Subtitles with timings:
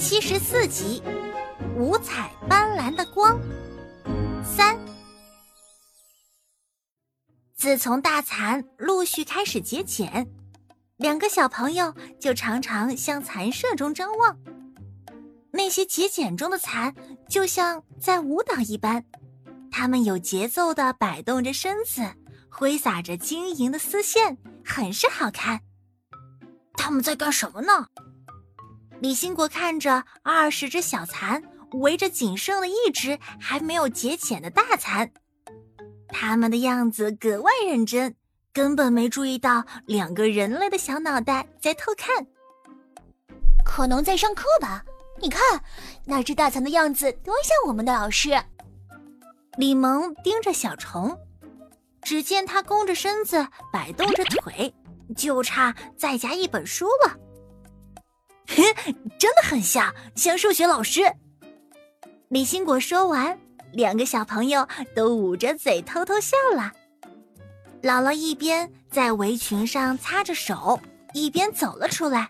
[0.00, 1.02] 七十四集，
[1.76, 3.38] 五彩斑斓的光。
[4.42, 4.74] 三，
[7.54, 10.26] 自从大蚕陆续开始节俭，
[10.96, 14.38] 两个小朋友就常常向蚕舍中张望。
[15.52, 16.94] 那些节俭中的蚕，
[17.28, 19.04] 就像在舞蹈一般，
[19.70, 22.00] 它们有节奏的摆动着身子，
[22.50, 25.60] 挥洒着晶莹的丝线，很是好看。
[26.72, 27.86] 他们在干什么呢？
[29.00, 35.10] 李兴国看着二十只小蚕围着仅剩的一只还没有节俭的大蚕，
[36.08, 38.14] 他们的样子格外认真，
[38.52, 42.26] 根本没注意到两个人类的小脑袋在偷看。
[43.64, 44.84] 可能在上课吧？
[45.22, 45.40] 你看，
[46.04, 48.30] 那只大蚕的样子多像我们的老师。
[49.56, 51.16] 李萌盯着小虫，
[52.02, 54.74] 只见他弓着身子，摆动着腿，
[55.16, 57.16] 就差再夹一本书了。
[59.18, 61.02] 真的很像，像数学老师。
[62.28, 63.38] 李兴果说完，
[63.72, 66.72] 两个小朋友都捂着嘴偷偷笑了。
[67.82, 70.78] 姥姥一边在围裙上擦着手，
[71.14, 72.28] 一边走了出来。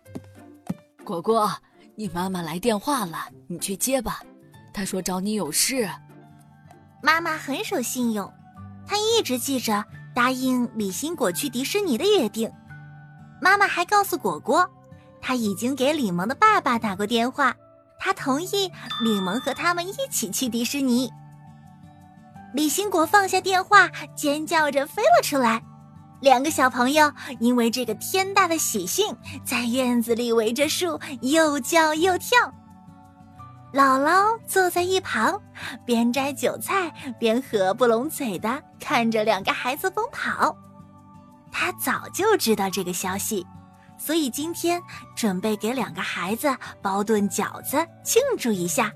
[1.04, 1.50] 果果，
[1.96, 4.22] 你妈妈来电话了，你去接吧。
[4.72, 5.90] 她说找你有事。
[7.02, 8.32] 妈妈很守信用，
[8.86, 12.50] 她一直记着答应李兴果去迪士尼的约定。
[13.40, 14.70] 妈妈还告诉果果。
[15.20, 17.54] 他已经给李萌的爸爸打过电话，
[17.98, 18.70] 他同意
[19.02, 21.10] 李萌和他们一起去迪士尼。
[22.54, 25.62] 李兴国放下电话，尖叫着飞了出来。
[26.20, 29.06] 两个小朋友因为这个天大的喜讯，
[29.44, 32.38] 在院子里围着树又叫又跳。
[33.72, 35.40] 姥姥坐在一旁，
[35.86, 40.56] 边摘韭菜边合不拢嘴的看着两个孩子疯跑。
[41.52, 43.46] 他早就知道这个消息。
[44.02, 44.82] 所以今天
[45.14, 46.48] 准备给两个孩子
[46.80, 48.90] 包顿饺子庆祝一下，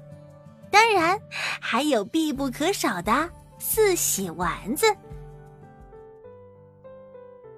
[0.71, 1.21] 当然
[1.61, 4.87] 还有必不可少的四喜丸子。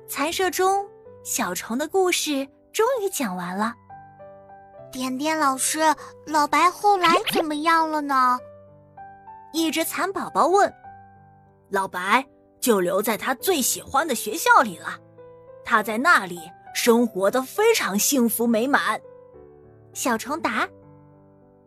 [0.09, 0.85] 残舍中，
[1.23, 3.73] 小虫的故事终于讲完了。
[4.91, 5.81] 点点老师，
[6.27, 8.39] 老白后来怎么样了呢？
[9.53, 10.73] 一只蚕宝宝问。
[11.71, 12.27] 老白
[12.61, 14.99] 就留在他最喜欢的学校里了，
[15.65, 16.41] 他在那里。
[16.77, 19.01] 生活的非常幸福美满。
[19.95, 20.69] 小虫答：“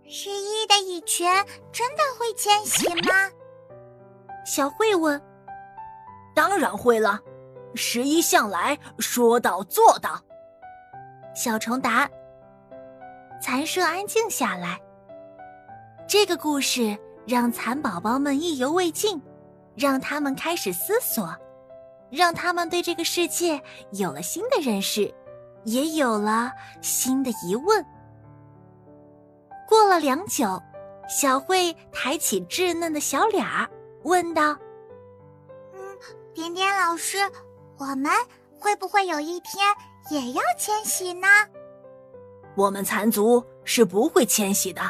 [0.07, 1.27] 十一的蚁群
[1.73, 3.31] 真的会迁徙吗？”
[4.45, 5.19] 小慧问
[6.35, 7.19] ：“当然会了，
[7.73, 10.21] 十一向来说到做到。”
[11.33, 12.07] 小虫答
[13.41, 14.79] ：“蚕舍安静下来。”
[16.07, 16.95] 这个故事
[17.25, 19.19] 让蚕宝宝们意犹未尽，
[19.75, 21.35] 让他们开始思索。
[22.09, 23.61] 让他们对这个世界
[23.91, 25.13] 有了新的认识，
[25.63, 27.85] 也有了新的疑问。
[29.67, 30.61] 过了良久，
[31.07, 33.69] 小慧抬起稚嫩的小脸儿，
[34.03, 34.57] 问道
[35.73, 35.97] ：“嗯，
[36.33, 37.17] 点点老师，
[37.77, 38.11] 我们
[38.57, 39.63] 会不会有一天
[40.09, 41.27] 也要迁徙呢
[42.57, 44.81] ？”“我们蚕族是不会迁徙的，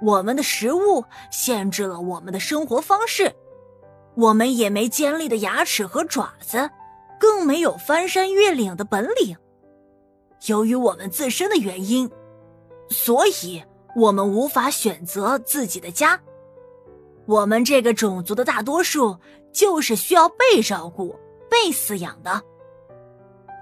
[0.00, 3.30] 我们的食物限制了我们的生活方式。”
[4.14, 6.70] 我们也没尖利的牙齿和爪子，
[7.18, 9.36] 更没有翻山越岭的本领。
[10.46, 12.10] 由于我们自身的原因，
[12.88, 13.62] 所以
[13.96, 16.20] 我们无法选择自己的家。
[17.26, 19.16] 我们这个种族的大多数
[19.52, 21.16] 就是需要被照顾、
[21.48, 22.42] 被饲养的。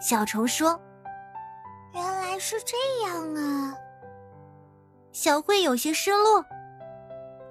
[0.00, 0.80] 小虫说
[1.94, 3.76] ：“原来是这样啊。”
[5.12, 6.42] 小慧有些失落。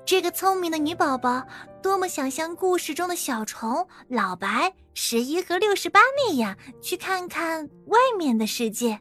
[0.10, 1.46] 这个聪明的女宝宝，
[1.84, 9.00] 多么想像故事中的小虫、老白、十一和六十八那样，去看看外面的世界。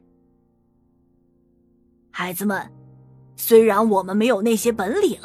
[2.11, 2.71] 孩子们，
[3.37, 5.19] 虽然我们没有那些本领，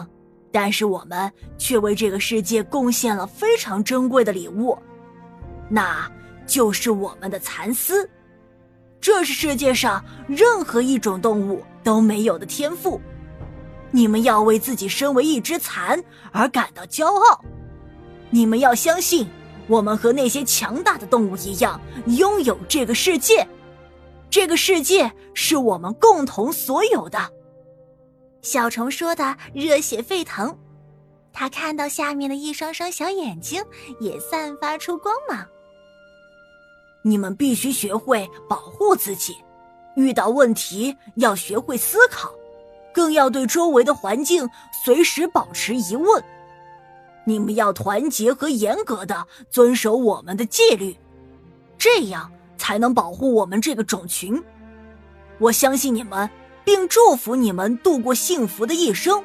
[0.54, 4.78] 但是我们却为这个世界贡献了非常珍贵的礼物，
[5.70, 6.10] 那
[6.48, 8.10] 就是我们的蚕丝。
[9.02, 13.02] 这是世界上任何一种动物都没有的天赋。
[13.96, 17.40] 你们要为自己身为一只蚕而感到骄傲，
[18.32, 19.30] 你们要相信，
[19.68, 23.48] 我们和那些强大的动物一样，拥有这个世界，
[24.32, 27.20] 这个世界是我们共同所有的。
[28.42, 30.58] 小虫说的热血沸腾，
[31.32, 33.64] 他看到下面的一双双小眼睛
[34.00, 35.46] 也散发出光芒。
[37.04, 39.36] 你们必须学会保护自己，
[39.96, 42.34] 遇到问题要学会思考。
[42.94, 44.50] 更要对周围的环境
[44.84, 46.24] 随时保持疑问。
[47.26, 50.96] 你们要团结和严格的遵守我们的纪律，
[51.78, 54.44] 这样才能保护我们这个种群。
[55.40, 56.30] 我相信你们
[56.64, 59.24] 并祝福你们度过幸福的一生。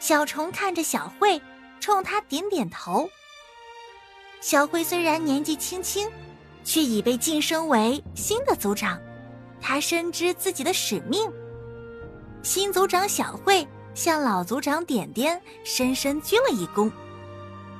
[0.00, 1.40] 小虫看着小慧，
[1.78, 3.08] 冲他点点头。
[4.40, 6.10] 小慧虽然年纪轻轻，
[6.64, 9.00] 却已被晋升为新的组长，
[9.60, 11.30] 她深知自己的使命。
[12.42, 16.90] 新族长小慧向老族长点点深深鞠了一躬，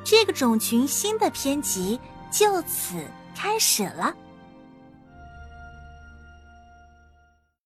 [0.05, 1.99] 这个种群新的篇集
[2.31, 3.05] 就此
[3.35, 4.15] 开始了。